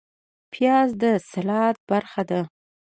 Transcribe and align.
پیاز 0.53 0.89
د 1.01 1.03
سلاد 1.29 1.75
برخه 1.89 2.23
ده 2.29 2.41